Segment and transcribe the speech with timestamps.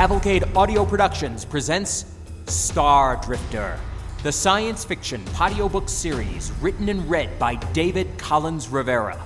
[0.00, 2.06] Cavalcade Audio Productions presents
[2.46, 3.78] Star Drifter,
[4.22, 9.22] the science fiction patio audiobook series written and read by David Collins Rivera.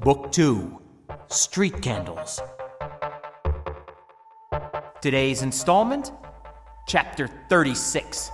[0.00, 0.80] Book 2
[1.28, 2.40] Street Candles.
[5.02, 6.10] Today's installment,
[6.86, 8.30] Chapter 36.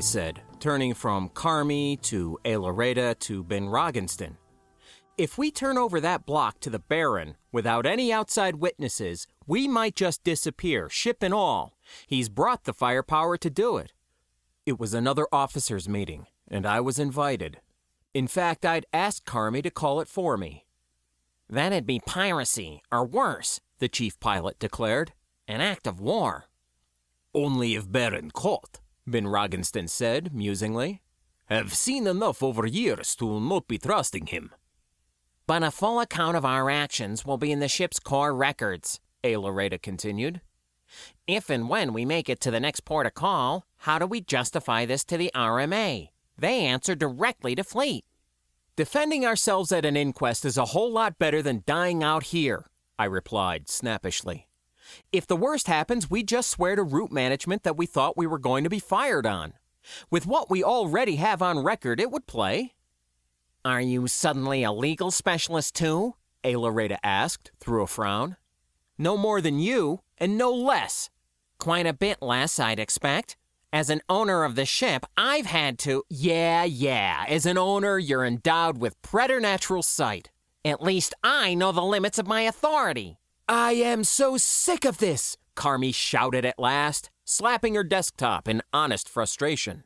[0.00, 4.38] I said, turning from Carmi to Ailoreda to Ben Roggenston.
[5.18, 9.94] If we turn over that block to the Baron without any outside witnesses, we might
[9.94, 11.76] just disappear, ship and all.
[12.06, 13.92] He's brought the firepower to do it.
[14.64, 17.60] It was another officers' meeting, and I was invited.
[18.14, 20.64] In fact, I'd asked Carmi to call it for me.
[21.50, 25.12] That'd be piracy, or worse, the chief pilot declared.
[25.46, 26.46] An act of war.
[27.34, 31.02] Only if Baron caught, Ben Roggenston said, musingly.
[31.46, 34.52] Have seen enough over years to not be trusting him.
[35.46, 39.78] But a full account of our actions will be in the ship's core records, Ailoreda
[39.78, 40.40] continued.
[41.26, 44.20] If and when we make it to the next port of call, how do we
[44.20, 46.10] justify this to the RMA?
[46.38, 48.04] They answer directly to Fleet.
[48.76, 52.66] Defending ourselves at an inquest is a whole lot better than dying out here,
[52.98, 54.46] I replied snappishly.
[55.12, 58.38] If the worst happens, we just swear to route management that we thought we were
[58.38, 59.54] going to be fired on.
[60.10, 62.74] With what we already have on record, it would play.
[63.64, 66.14] Are you suddenly a legal specialist too?
[66.44, 68.36] Ailoreda asked through a frown.
[68.96, 71.10] No more than you, and no less.
[71.58, 73.36] Quite a bit less, I'd expect.
[73.72, 76.02] As an owner of the ship, I've had to.
[76.08, 77.24] Yeah, yeah.
[77.28, 80.30] As an owner, you're endowed with preternatural sight.
[80.64, 83.19] At least I know the limits of my authority.
[83.52, 89.08] I am so sick of this, Carmi shouted at last, slapping her desktop in honest
[89.08, 89.82] frustration.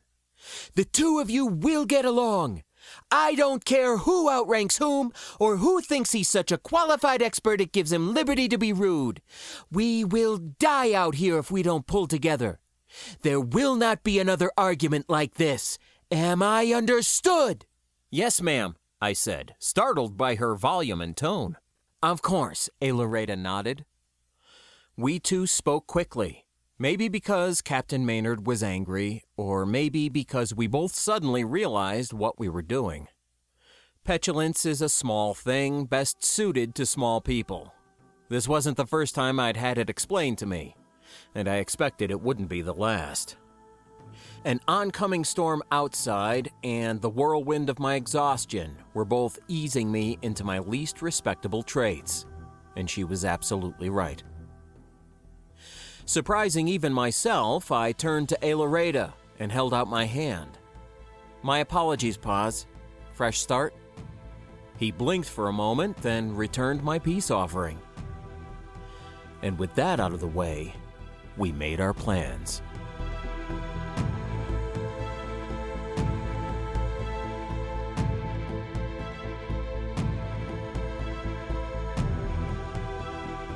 [0.75, 2.61] The two of you will get along.
[3.09, 7.71] I don't care who outranks whom or who thinks he's such a qualified expert it
[7.71, 9.19] gives him liberty to be rude.
[9.71, 12.59] We will die out here if we don't pull together.
[13.23, 15.79] There will not be another argument like this.
[16.11, 17.65] Am I understood?
[18.11, 21.57] Yes, ma'am, I said, startled by her volume and tone.
[22.05, 23.83] Of course, Ailoreda nodded.
[24.95, 26.45] We two spoke quickly.
[26.77, 32.47] Maybe because Captain Maynard was angry, or maybe because we both suddenly realized what we
[32.47, 33.07] were doing.
[34.03, 37.73] Petulance is a small thing best suited to small people.
[38.29, 40.75] This wasn't the first time I'd had it explained to me,
[41.33, 43.35] and I expected it wouldn't be the last.
[44.45, 50.43] An oncoming storm outside and the whirlwind of my exhaustion were both easing me into
[50.43, 52.27] my least respectable traits,
[52.75, 54.21] and she was absolutely right.
[56.05, 60.59] Surprising even myself, I turned to Ailoreda and held out my hand.
[61.41, 62.67] My apologies, Paz.
[63.13, 63.73] Fresh start?
[64.77, 67.79] He blinked for a moment, then returned my peace offering.
[69.41, 70.75] And with that out of the way,
[71.35, 72.61] we made our plans.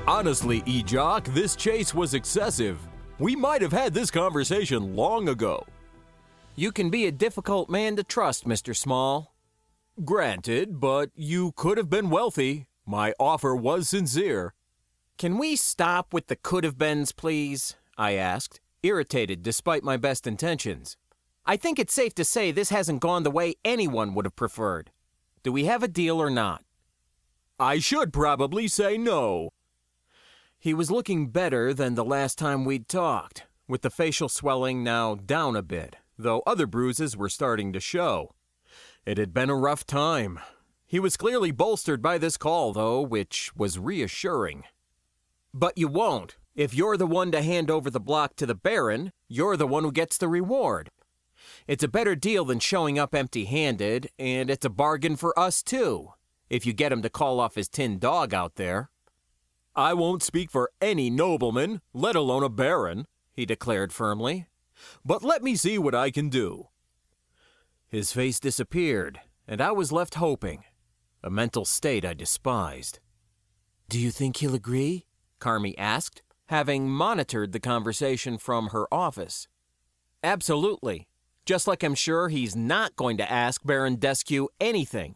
[0.09, 2.79] Honestly, Ejock, this chase was excessive.
[3.19, 5.67] We might have had this conversation long ago.
[6.55, 8.75] You can be a difficult man to trust, Mr.
[8.75, 9.35] Small.
[10.03, 12.65] Granted, but you could have been wealthy.
[12.87, 14.55] My offer was sincere.
[15.19, 17.75] Can we stop with the could have beens, please?
[17.95, 20.97] I asked, irritated despite my best intentions.
[21.45, 24.89] I think it's safe to say this hasn't gone the way anyone would have preferred.
[25.43, 26.63] Do we have a deal or not?
[27.59, 29.51] I should probably say no.
[30.61, 35.15] He was looking better than the last time we'd talked, with the facial swelling now
[35.15, 38.35] down a bit, though other bruises were starting to show.
[39.05, 40.37] It had been a rough time.
[40.85, 44.65] He was clearly bolstered by this call, though, which was reassuring.
[45.53, 46.35] But you won't.
[46.55, 49.85] If you're the one to hand over the block to the Baron, you're the one
[49.85, 50.89] who gets the reward.
[51.67, 55.63] It's a better deal than showing up empty handed, and it's a bargain for us,
[55.63, 56.09] too,
[56.49, 58.89] if you get him to call off his tin dog out there.
[59.79, 64.45] I won't speak for any nobleman, let alone a baron, he declared firmly.
[65.05, 66.67] But let me see what I can do.
[67.87, 70.65] His face disappeared, and I was left hoping,
[71.23, 72.99] a mental state I despised.
[73.87, 75.05] Do you think he'll agree?
[75.39, 79.47] Carmi asked, having monitored the conversation from her office.
[80.21, 81.07] Absolutely.
[81.45, 85.15] Just like I'm sure he's not going to ask Baron Deskew anything.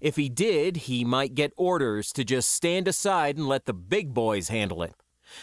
[0.00, 4.14] If he did, he might get orders to just stand aside and let the big
[4.14, 4.94] boys handle it.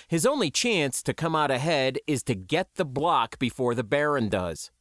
[0.07, 4.29] His only chance to come out ahead is to get the block before the Baron
[4.29, 4.71] does.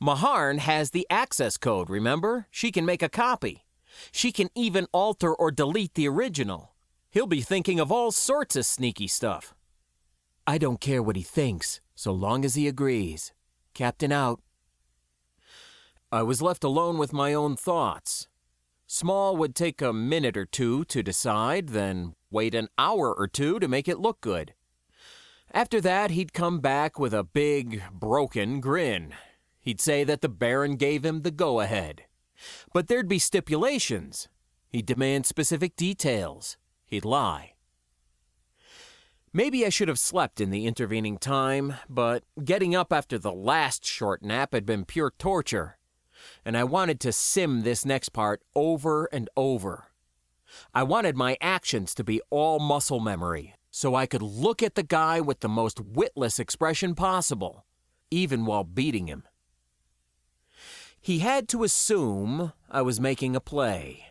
[0.00, 2.46] Maharn has the access code, remember?
[2.50, 3.64] She can make a copy.
[4.10, 6.74] She can even alter or delete the original.
[7.10, 9.54] He'll be thinking of all sorts of sneaky stuff.
[10.46, 13.32] I don't care what he thinks, so long as he agrees.
[13.74, 14.40] Captain out.
[16.12, 18.28] I was left alone with my own thoughts.
[18.88, 23.58] Small would take a minute or two to decide, then wait an hour or two
[23.58, 24.54] to make it look good.
[25.52, 29.14] After that, he'd come back with a big, broken grin.
[29.60, 32.04] He'd say that the Baron gave him the go ahead.
[32.72, 34.28] But there'd be stipulations.
[34.68, 36.56] He'd demand specific details.
[36.86, 37.54] He'd lie.
[39.32, 43.84] Maybe I should have slept in the intervening time, but getting up after the last
[43.84, 45.75] short nap had been pure torture
[46.44, 49.86] and I wanted to sim this next part over and over.
[50.74, 54.82] I wanted my actions to be all muscle memory, so I could look at the
[54.82, 57.64] guy with the most witless expression possible,
[58.10, 59.24] even while beating him.
[61.00, 64.06] He had to assume I was making a play.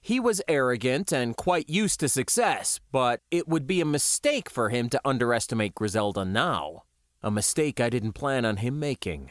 [0.00, 4.68] He was arrogant and quite used to success, but it would be a mistake for
[4.68, 6.82] him to underestimate Grizzelda now.
[7.22, 9.30] A mistake I didn't plan on him making.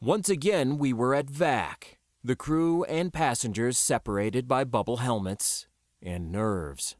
[0.00, 5.66] Once again, we were at VAC, the crew and passengers separated by bubble helmets
[6.00, 6.94] and nerves.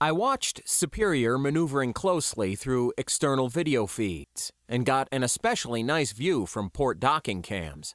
[0.00, 6.44] I watched Superior maneuvering closely through external video feeds and got an especially nice view
[6.44, 7.94] from port docking cams.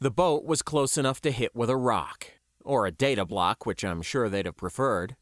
[0.00, 2.26] The boat was close enough to hit with a rock,
[2.64, 5.14] or a data block, which I'm sure they'd have preferred.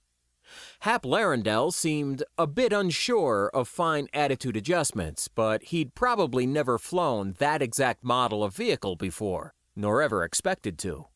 [0.81, 7.35] Hap Larendel seemed a bit unsure of fine attitude adjustments, but he'd probably never flown
[7.39, 11.07] that exact model of vehicle before, nor ever expected to.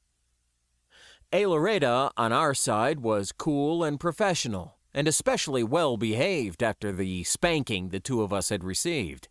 [1.33, 7.91] Ailoreda, on our side, was cool and professional, and especially well behaved after the spanking
[7.91, 9.29] the two of us had received.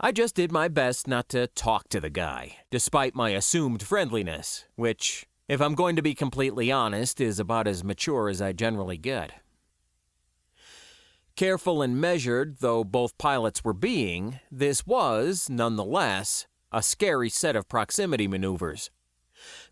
[0.00, 4.64] I just did my best not to talk to the guy, despite my assumed friendliness,
[4.76, 8.98] which, if I'm going to be completely honest, is about as mature as I generally
[8.98, 9.32] get.
[11.36, 17.68] Careful and measured though both pilots were being, this was, nonetheless, a scary set of
[17.68, 18.90] proximity maneuvers.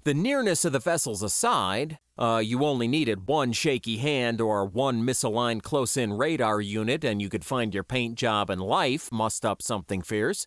[0.04, 5.02] The nearness of the vessels aside, uh, you only needed one shaky hand or one
[5.02, 9.44] misaligned close in radar unit and you could find your paint job and life mussed
[9.44, 10.46] up something fierce.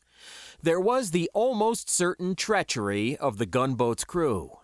[0.64, 4.60] There was the almost certain treachery of the gunboat's crew.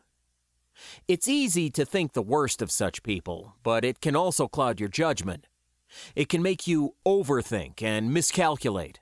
[1.08, 4.90] It's easy to think the worst of such people, but it can also cloud your
[4.90, 5.48] judgment.
[6.16, 9.00] It can make you overthink and miscalculate.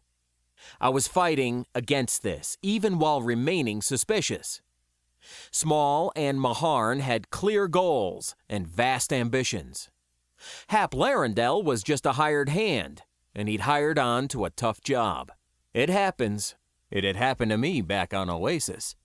[0.80, 4.62] I was fighting against this, even while remaining suspicious.
[5.52, 9.90] Small and Maharn had clear goals and vast ambitions.
[10.68, 13.04] Hap Larendel was just a hired hand,
[13.34, 15.31] and he'd hired on to a tough job.
[15.74, 16.56] It happens.
[16.92, 18.96] It had happened to me back on Oasis.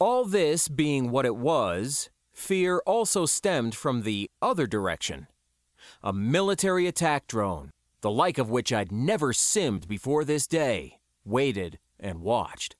[0.00, 5.26] All this being what it was, fear also stemmed from the other direction
[6.02, 7.72] a military attack drone,
[8.02, 12.76] the like of which I'd never simmed before this day, waited and watched.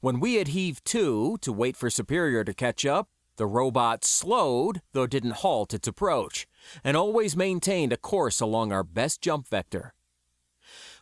[0.00, 4.82] When we had heaved to to wait for Superior to catch up, the robot slowed,
[4.92, 6.46] though didn't halt its approach,
[6.84, 9.94] and always maintained a course along our best jump vector.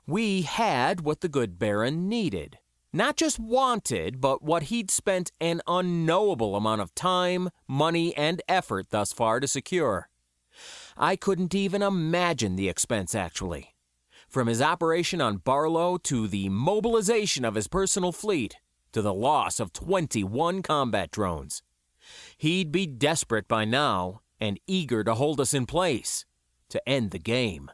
[0.06, 2.58] We had what the good Baron needed
[2.96, 8.90] not just wanted, but what he'd spent an unknowable amount of time, money, and effort
[8.90, 10.08] thus far to secure.
[10.96, 13.74] I couldn't even imagine the expense, actually.
[14.28, 18.56] From his operation on Barlow to the mobilization of his personal fleet
[18.92, 21.62] to the loss of 21 combat drones.
[22.38, 26.24] He'd be desperate by now and eager to hold us in place
[26.70, 27.70] to end the game.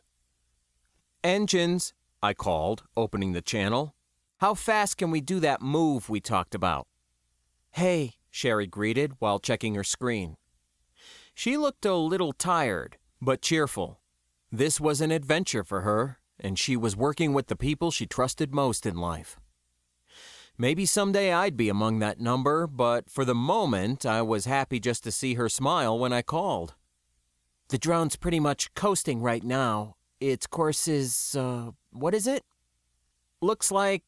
[1.23, 3.95] Engines, I called, opening the channel.
[4.43, 6.89] How fast can we do that move we talked about?
[7.71, 10.37] Hey, Sherry greeted while checking her screen.
[11.33, 14.01] She looked a little tired, but cheerful.
[14.51, 18.53] This was an adventure for her, and she was working with the people she trusted
[18.53, 19.39] most in life.
[20.59, 25.05] Maybe someday I'd be among that number, but for the moment I was happy just
[25.05, 26.75] to see her smile when I called.
[27.69, 29.95] The drone's pretty much coasting right now.
[30.19, 32.43] Its course is, uh, what is it?
[33.41, 34.03] Looks like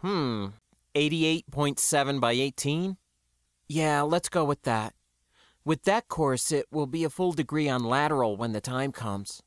[0.00, 0.46] hmm,
[0.94, 2.96] 88.7 by 18?
[3.68, 4.94] Yeah, let's go with that.
[5.64, 9.42] With that course, it will be a full degree on lateral when the time comes.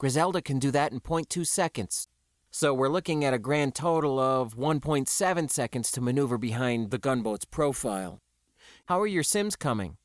[0.00, 2.08] Grizzelda can do that in 0.2 seconds.
[2.50, 7.44] So we're looking at a grand total of 1.7 seconds to maneuver behind the gunboat's
[7.44, 8.20] profile.
[8.86, 9.96] How are your sims coming?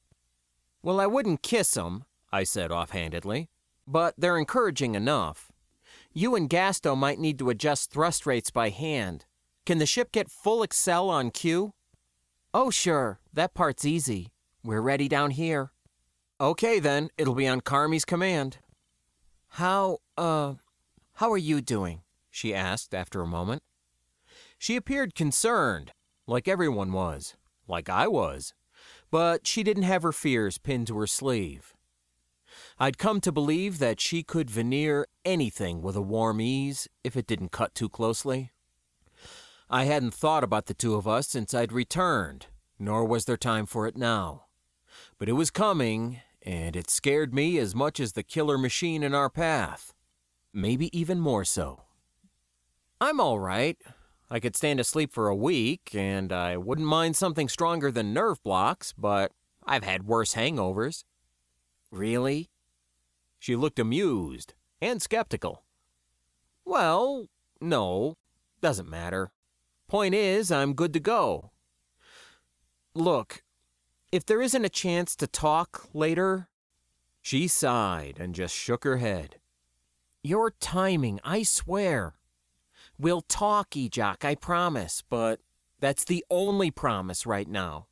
[0.82, 3.50] Well, I wouldn't kiss 'em, I said offhandedly,
[3.86, 5.52] but they're encouraging enough.
[6.12, 9.26] You and Gasto might need to adjust thrust rates by hand.
[9.66, 11.74] Can the ship get full accel on cue?
[12.54, 14.32] Oh, sure, that part's easy.
[14.64, 15.72] We're ready down here.
[16.42, 18.58] Okay, then, it'll be on Carmi's command.
[19.50, 20.56] How, uh,
[21.16, 22.02] how are you doing?
[22.30, 23.64] she asked after a moment.
[24.58, 25.92] She appeared concerned,
[26.28, 27.36] like everyone was,
[27.68, 28.54] like I was,
[29.12, 31.74] but she didn't have her fears pinned to her sleeve.
[32.78, 37.28] I'd come to believe that she could veneer anything with a warm ease if it
[37.28, 38.52] didn't cut too closely.
[39.72, 42.48] I hadn't thought about the two of us since I'd returned,
[42.80, 44.46] nor was there time for it now.
[45.20, 49.14] But it was coming, and it scared me as much as the killer machine in
[49.14, 49.94] our path.
[50.52, 51.84] Maybe even more so.
[53.00, 53.78] I'm all right.
[54.32, 58.42] I could stand asleep for a week, and I wouldn't mind something stronger than nerve
[58.42, 59.32] blocks, but
[59.68, 61.04] I've had worse hangovers.
[61.92, 62.50] Really?
[63.38, 65.64] She looked amused and skeptical.
[66.66, 67.28] Well,
[67.62, 68.18] no,
[68.62, 69.32] doesn't matter.
[69.90, 71.50] Point is, I'm good to go.
[72.94, 73.44] Look,
[74.12, 76.48] if there isn't a chance to talk later.
[77.22, 79.38] She sighed and just shook her head.
[80.24, 82.14] Your timing, I swear.
[83.00, 85.40] We'll talk, Ejak, I promise, but
[85.80, 87.88] that's the only promise right now.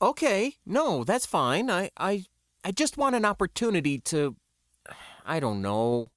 [0.00, 1.68] Okay, no, that's fine.
[1.68, 2.26] I, I,
[2.62, 4.36] I just want an opportunity to.
[5.26, 6.10] I don't know.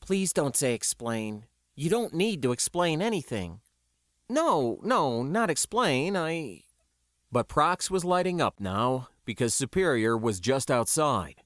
[0.00, 1.46] Please don't say explain.
[1.74, 3.60] You don't need to explain anything.
[4.28, 6.16] No, no, not explain.
[6.16, 6.62] I.
[7.30, 11.42] But Prox was lighting up now because Superior was just outside.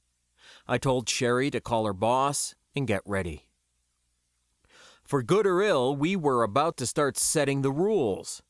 [0.66, 3.48] I told Sherry to call her boss and get ready.
[5.02, 8.42] For good or ill, we were about to start setting the rules.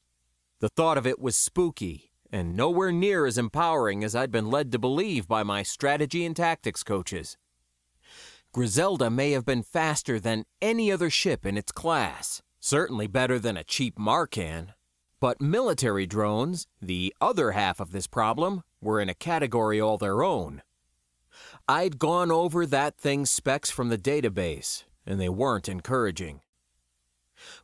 [0.59, 4.71] The thought of it was spooky, and nowhere near as empowering as I'd been led
[4.73, 7.39] to believe by my strategy and tactics coaches.
[8.55, 13.57] Grizzelda may have been faster than any other ship in its class, certainly better than
[13.57, 14.75] a cheap Marcan.
[15.19, 20.23] But military drones, the other half of this problem, were in a category all their
[20.23, 20.63] own.
[21.69, 26.41] I'd gone over that thing's specs from the database, and they weren't encouraging.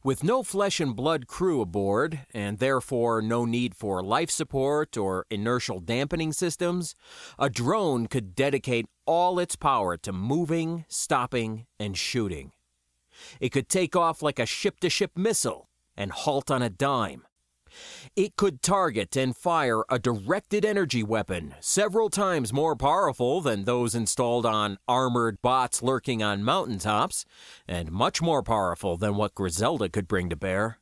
[0.03, 5.27] With no flesh and blood crew aboard, and therefore no need for life support or
[5.31, 6.95] inertial dampening systems,
[7.39, 12.53] a drone could dedicate all its power to moving, stopping, and shooting.
[13.41, 17.27] It could take off like a ship to ship missile and halt on a dime.
[18.15, 23.95] It could target and fire a directed energy weapon several times more powerful than those
[23.95, 27.25] installed on armored bots lurking on mountaintops,
[27.69, 30.79] and much more powerful than what Grizzelda could bring to bear.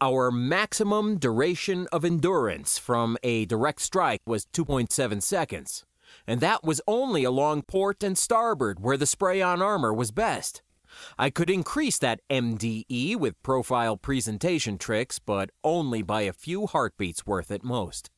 [0.00, 5.84] Our maximum duration of endurance from a direct strike was 2.7 seconds,
[6.26, 10.62] and that was only along port and starboard where the spray on armor was best.
[11.18, 17.26] I could increase that MDE with profile presentation tricks, but only by a few heartbeats
[17.26, 18.10] worth at most.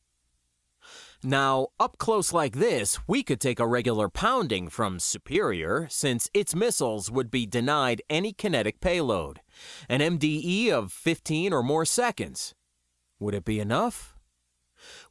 [1.23, 6.55] Now, up close like this, we could take a regular pounding from Superior, since its
[6.55, 9.41] missiles would be denied any kinetic payload,
[9.87, 12.55] an MDE of 15 or more seconds.
[13.19, 14.15] Would it be enough?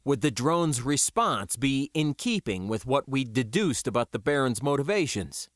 [0.03, 5.47] Would the drone's response be in keeping with what we'd deduced about the Baron's motivations?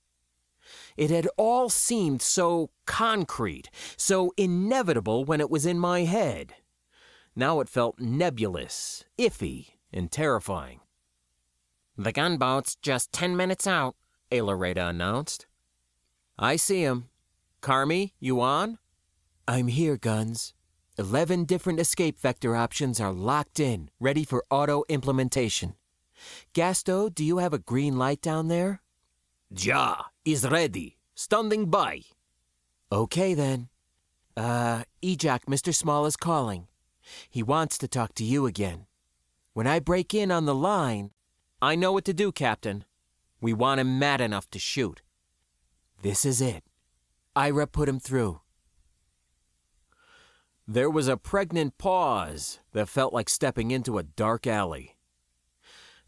[0.97, 6.53] It had all seemed so concrete, so inevitable when it was in my head.
[7.35, 10.79] Now it felt nebulous, iffy, and terrifying.
[11.97, 13.95] The gunboat's just ten minutes out,
[14.31, 15.47] Ailoreda announced.
[16.37, 17.09] I see him.
[17.61, 18.77] Carmi, you on?
[19.47, 20.53] I'm here, Guns.
[20.97, 25.75] Eleven different escape vector options are locked in, ready for auto implementation.
[26.53, 28.81] Gasto, do you have a green light down there?
[29.49, 32.01] Ja is ready, standing by.
[32.91, 33.69] Okay then.
[34.35, 35.73] Uh, Ejak, Mr.
[35.73, 36.67] Small is calling.
[37.29, 38.87] He wants to talk to you again.
[39.53, 41.11] When I break in on the line,
[41.61, 42.83] I know what to do, Captain.
[43.39, 45.01] We want him mad enough to shoot.
[46.01, 46.63] This is it.
[47.35, 48.41] Ira put him through.
[50.67, 54.97] There was a pregnant pause that felt like stepping into a dark alley.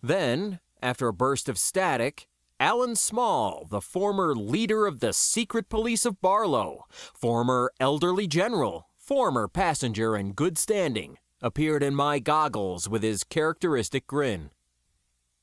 [0.01, 2.27] Then, after a burst of static,
[2.59, 9.47] Alan Small, the former leader of the secret police of Barlow, former elderly general, former
[9.47, 14.49] passenger in good standing, appeared in my goggles with his characteristic grin.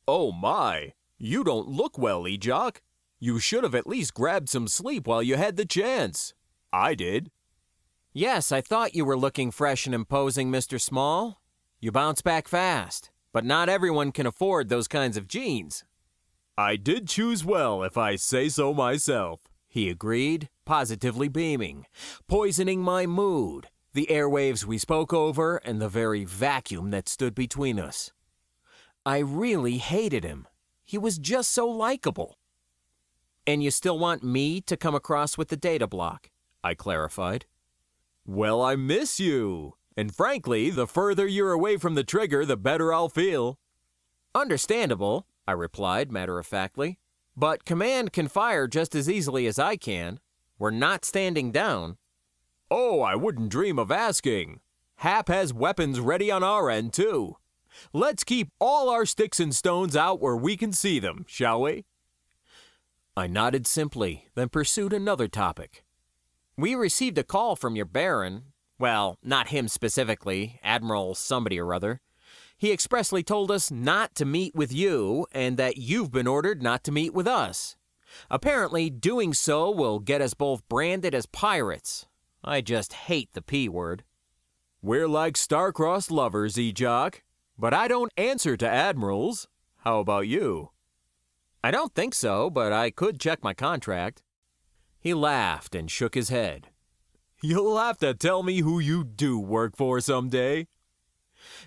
[0.09, 2.79] Oh my, you don't look well, Ejak.
[3.21, 6.35] You should have at least grabbed some sleep while you had the chance.
[6.73, 7.31] I did.
[8.13, 10.81] Yes, I thought you were looking fresh and imposing, Mr.
[10.81, 11.41] Small.
[11.79, 15.85] You bounce back fast, but not everyone can afford those kinds of genes.
[16.57, 21.87] I did choose well, if I say so myself, he agreed, positively beaming,
[22.29, 27.81] poisoning my mood, the airwaves we spoke over, and the very vacuum that stood between
[27.81, 28.13] us.
[29.05, 30.47] I really hated him.
[30.85, 32.39] He was just so likable.
[33.49, 36.31] And you still want me to come across with the data block?
[36.63, 37.47] I clarified.
[38.25, 39.75] Well, I miss you.
[39.97, 43.59] And frankly, the further you're away from the trigger, the better I'll feel.
[44.37, 46.99] Understandable, I replied matter of factly.
[47.37, 50.21] But command can fire just as easily as I can.
[50.59, 51.97] We're not standing down.
[52.71, 54.61] Oh, I wouldn't dream of asking.
[54.97, 57.37] Hap has weapons ready on our end, too.
[57.93, 61.85] Let's keep all our sticks and stones out where we can see them, shall we?
[63.17, 65.85] I nodded simply, then pursued another topic.
[66.57, 68.45] We received a call from your Baron.
[68.79, 72.01] Well, not him specifically, Admiral somebody or other.
[72.57, 76.85] He expressly told us not to meet with you and that you've been ordered not
[76.85, 77.77] to meet with us.
[78.31, 82.07] Apparently, doing so will get us both branded as pirates.
[82.43, 84.05] I just hate the P word.
[84.83, 87.23] We're like star-crossed lovers, Ejock.
[87.57, 89.47] But I don't answer to admirals.
[89.79, 90.71] How about you?
[91.63, 94.23] I don't think so, but I could check my contract.
[94.99, 96.69] He laughed and shook his head.
[97.43, 100.67] You'll have to tell me who you do work for someday.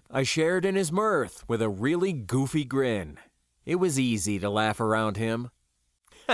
[0.09, 3.17] I shared in his mirth with a really goofy grin.
[3.65, 5.49] It was easy to laugh around him.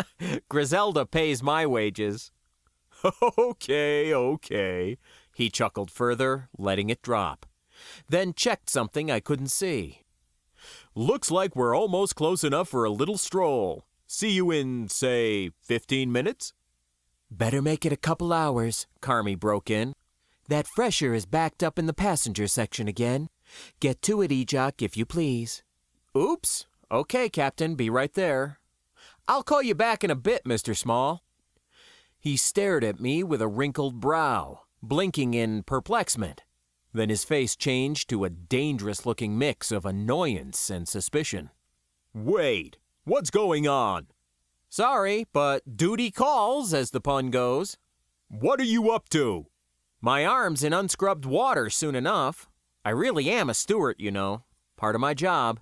[0.49, 2.31] Grizzelda pays my wages.
[3.37, 4.97] okay, okay,
[5.35, 7.45] he chuckled further, letting it drop
[8.09, 10.01] then checked something I couldn't see.
[10.95, 13.85] Looks like we're almost close enough for a little stroll.
[14.07, 16.53] See you in, say, 15 minutes?
[17.31, 19.93] Better make it a couple hours, Carmi broke in.
[20.49, 23.29] That fresher is backed up in the passenger section again.
[23.79, 25.63] Get to it, Ejock, if you please.
[26.15, 26.65] Oops.
[26.91, 28.59] Okay, Captain, be right there.
[29.27, 30.75] I'll call you back in a bit, Mr.
[30.75, 31.23] Small.
[32.19, 36.43] He stared at me with a wrinkled brow, blinking in perplexment.
[36.93, 41.49] Then his face changed to a dangerous looking mix of annoyance and suspicion.
[42.13, 44.07] Wait, what's going on?
[44.69, 47.77] Sorry, but duty calls, as the pun goes.
[48.29, 49.47] What are you up to?
[50.01, 52.47] My arm's in unscrubbed water soon enough.
[52.85, 54.43] I really am a steward, you know.
[54.77, 55.59] Part of my job.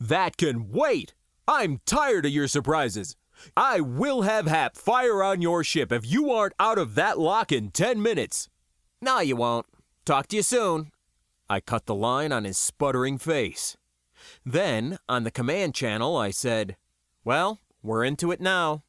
[0.00, 1.14] That can wait!
[1.46, 3.16] I'm tired of your surprises.
[3.56, 7.52] I will have Hap fire on your ship if you aren't out of that lock
[7.52, 8.48] in ten minutes.
[9.02, 9.66] No, you won't.
[10.04, 10.90] Talk to you soon.
[11.48, 13.76] I cut the line on his sputtering face.
[14.44, 16.76] Then, on the command channel, I said,
[17.24, 18.84] Well, we're into it now.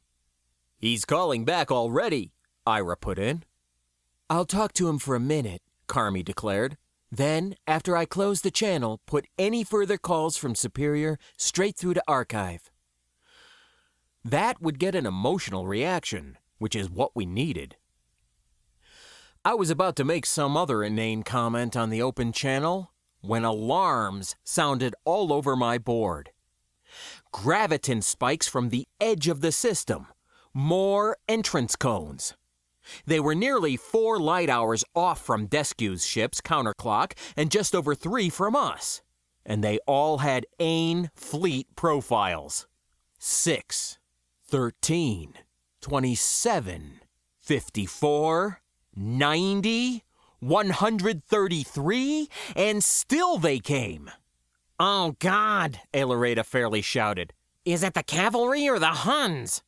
[0.78, 2.34] He's calling back already,
[2.66, 3.44] Ira put in.
[4.30, 6.78] I'll talk to him for a minute, Carmi declared.
[7.12, 12.04] Then, after I close the channel, put any further calls from Superior straight through to
[12.08, 12.72] archive.
[14.24, 17.76] That would get an emotional reaction, which is what we needed.
[19.44, 24.36] I was about to make some other inane comment on the open channel when alarms
[24.44, 26.30] sounded all over my board.
[27.34, 30.08] Graviton spikes from the edge of the system.
[30.54, 32.36] More entrance cones.
[33.06, 38.30] They were nearly four light hours off from Descue's ship's counterclock and just over three
[38.30, 39.02] from us.
[39.46, 42.68] And they all had AIN fleet profiles.
[43.18, 44.00] 6,
[44.48, 45.34] 13,
[45.82, 47.00] 27,
[47.40, 48.62] 54,
[48.96, 50.04] 90,
[50.40, 54.10] 133, and still they came.
[54.80, 57.34] Oh, God, Ailoreda fairly shouted.
[57.64, 59.62] Is it the cavalry or the Huns?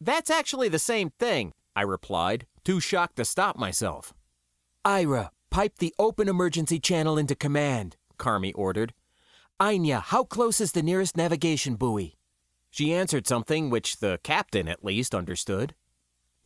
[0.00, 4.12] That's actually the same thing, I replied, too shocked to stop myself.
[4.84, 8.94] Ira, pipe the open emergency channel into command, Carmi ordered.
[9.60, 12.16] Anya, how close is the nearest navigation buoy?
[12.68, 15.76] She answered something which the captain at least understood.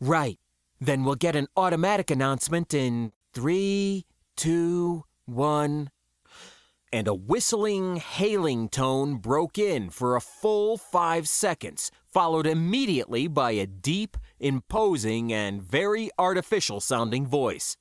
[0.00, 0.38] Right.
[0.78, 4.04] Then we'll get an automatic announcement in three,
[4.36, 5.88] two, one.
[6.92, 13.52] And a whistling, hailing tone broke in for a full five seconds, followed immediately by
[13.52, 17.76] a deep, imposing, and very artificial sounding voice.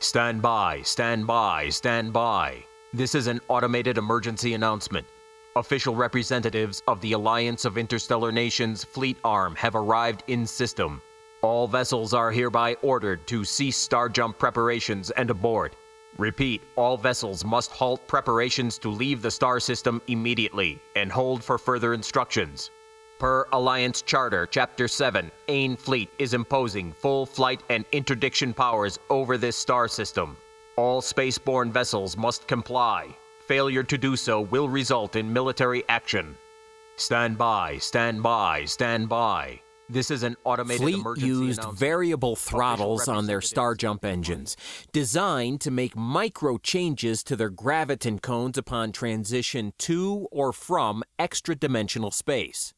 [0.00, 2.62] Stand by, stand by, stand by.
[2.92, 5.06] This is an automated emergency announcement.
[5.56, 11.00] Official representatives of the Alliance of Interstellar Nations Fleet Arm have arrived in system.
[11.42, 15.74] All vessels are hereby ordered to cease star jump preparations and abort.
[16.18, 21.56] Repeat, all vessels must halt preparations to leave the star system immediately and hold for
[21.56, 22.70] further instructions.
[23.18, 29.38] Per Alliance Charter, Chapter 7, Ain Fleet is imposing full flight and interdiction powers over
[29.38, 30.36] this star system.
[30.76, 33.14] All spaceborne vessels must comply.
[33.46, 36.36] Failure to do so will result in military action.
[36.96, 39.60] Stand by, stand by, stand by.
[39.88, 44.56] This is an automated Fleet emergency used variable throttles on their star jump engines,
[44.92, 51.54] designed to make micro changes to their graviton cones upon transition to or from extra
[51.54, 52.72] dimensional space.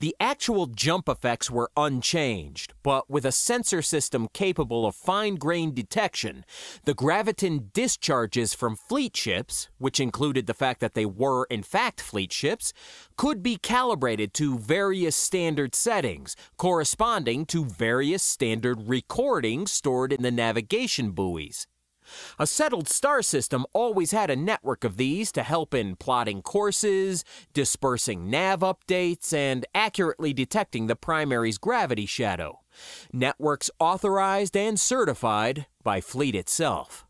[0.00, 5.74] The actual jump effects were unchanged, but with a sensor system capable of fine grained
[5.74, 6.44] detection,
[6.84, 12.00] the graviton discharges from fleet ships, which included the fact that they were in fact
[12.00, 12.72] fleet ships,
[13.16, 20.30] could be calibrated to various standard settings, corresponding to various standard recordings stored in the
[20.30, 21.66] navigation buoys.
[22.38, 27.24] A settled star system always had a network of these to help in plotting courses,
[27.52, 32.60] dispersing nav updates, and accurately detecting the primary's gravity shadow.
[33.12, 37.06] Networks authorized and certified by Fleet itself.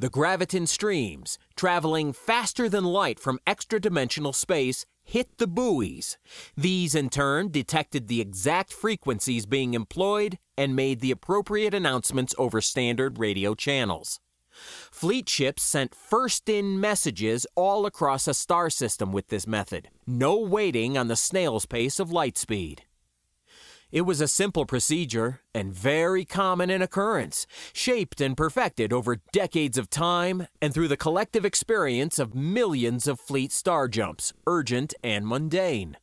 [0.00, 6.18] The graviton streams, traveling faster than light from extra dimensional space, hit the buoys.
[6.56, 12.60] These, in turn, detected the exact frequencies being employed and made the appropriate announcements over
[12.60, 14.20] standard radio channels.
[14.92, 20.38] Fleet ships sent first in messages all across a star system with this method, no
[20.38, 22.84] waiting on the snail's pace of light speed.
[23.90, 29.78] It was a simple procedure and very common in occurrence, shaped and perfected over decades
[29.78, 35.26] of time and through the collective experience of millions of fleet star jumps, urgent and
[35.26, 35.96] mundane.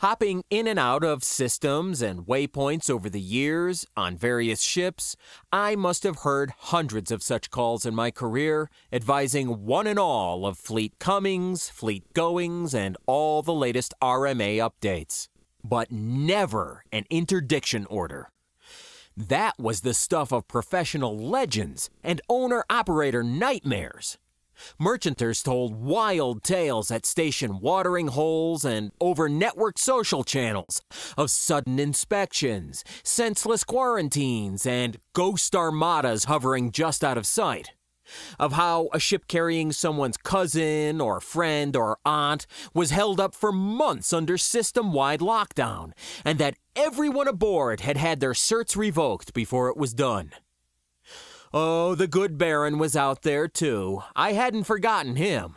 [0.00, 5.14] Hopping in and out of systems and waypoints over the years on various ships,
[5.52, 10.44] I must have heard hundreds of such calls in my career, advising one and all
[10.44, 15.28] of fleet comings, fleet goings, and all the latest RMA updates.
[15.62, 18.30] But never an interdiction order.
[19.16, 24.18] That was the stuff of professional legends and owner operator nightmares.
[24.78, 30.82] Merchanters told wild tales at station watering holes and over network social channels
[31.16, 37.70] of sudden inspections, senseless quarantines, and ghost armadas hovering just out of sight.
[38.38, 43.52] Of how a ship carrying someone's cousin or friend or aunt was held up for
[43.52, 45.92] months under system wide lockdown,
[46.24, 50.32] and that everyone aboard had had their certs revoked before it was done.
[51.52, 54.02] Oh, the good Baron was out there too.
[54.14, 55.56] I hadn't forgotten him.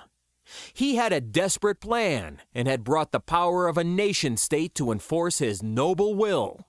[0.73, 4.91] He had a desperate plan and had brought the power of a nation state to
[4.91, 6.67] enforce his noble will.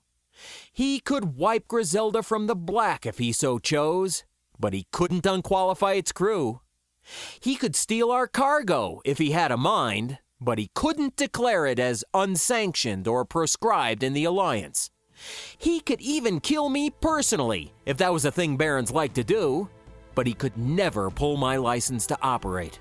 [0.73, 4.25] He could wipe Grizzelda from the black if he so chose,
[4.59, 6.61] but he couldn't unqualify its crew.
[7.41, 11.79] He could steal our cargo if he had a mind, but he couldn't declare it
[11.79, 14.91] as unsanctioned or proscribed in the Alliance.
[15.57, 19.69] He could even kill me personally, if that was a thing barons like to do,
[20.15, 22.79] but he could never pull my license to operate.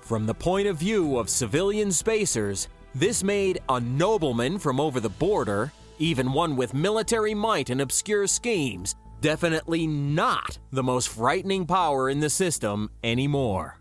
[0.00, 5.10] From the point of view of civilian spacers, this made a nobleman from over the
[5.10, 12.08] border, even one with military might and obscure schemes, definitely not the most frightening power
[12.08, 13.78] in the system anymore.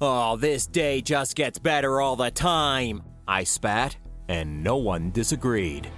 [0.00, 3.96] Oh, this day just gets better all the time, I spat,
[4.28, 5.90] and no one disagreed.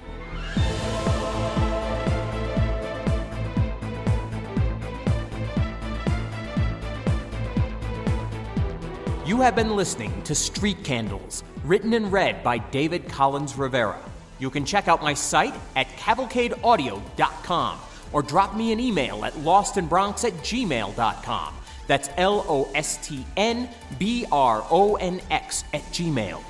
[9.27, 14.01] You have been listening to Street Candles, written and read by David Collins Rivera.
[14.39, 17.79] You can check out my site at cavalcadeaudio.com
[18.13, 21.55] or drop me an email at lostnbronx at gmail.com.
[21.87, 23.69] That's L O S T N
[23.99, 26.43] B R O N X at gmail.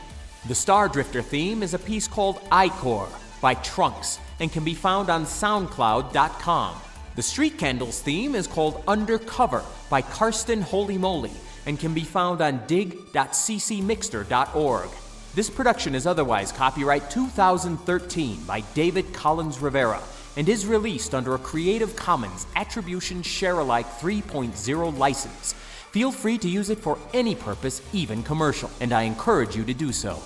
[0.48, 3.08] The Star Drifter theme is a piece called Icor
[3.40, 6.76] by Trunks and can be found on SoundCloud.com.
[7.16, 11.32] The Street Candles theme is called Undercover by Karsten Holy Moly
[11.66, 14.88] and can be found on dig.ccmixter.org.
[15.34, 20.00] This production is otherwise copyright 2013 by David Collins Rivera
[20.36, 25.54] and is released under a Creative Commons Attribution Share Alike 3.0 license.
[25.92, 29.74] Feel free to use it for any purpose, even commercial, and I encourage you to
[29.74, 30.22] do so.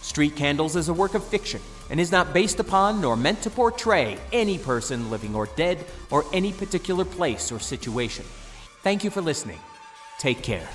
[0.00, 3.50] Street Candles is a work of fiction and is not based upon nor meant to
[3.50, 8.24] portray any person, living or dead, or any particular place or situation.
[8.82, 9.58] Thank you for listening.
[10.18, 10.68] Take care.